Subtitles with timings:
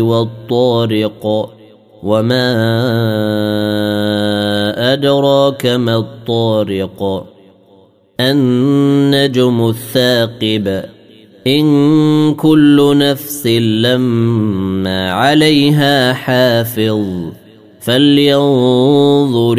[0.00, 1.50] والطارق
[2.02, 2.52] وما
[4.92, 7.26] أدراك ما الطارق.
[8.20, 10.84] النجم الثاقب
[11.46, 17.06] إن كل نفس لما عليها حافظ
[17.80, 19.58] فلينظر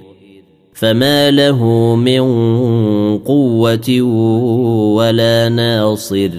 [0.81, 2.21] فما له من
[3.17, 4.01] قوه
[4.97, 6.29] ولا ناصر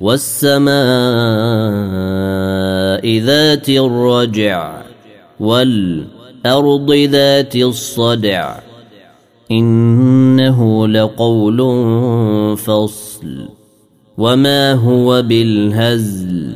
[0.00, 0.78] والسماء
[3.18, 4.82] ذات الرجع
[5.40, 8.58] والارض ذات الصدع
[9.50, 11.58] انه لقول
[12.56, 13.48] فصل
[14.18, 16.52] وما هو بالهزل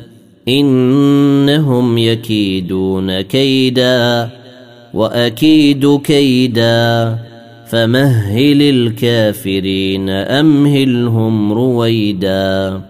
[0.49, 4.42] انهم يكيدون كيدا
[4.95, 7.19] وأكيد كيدا
[7.67, 12.81] فمهل الكافرين أمهلهم رويدا.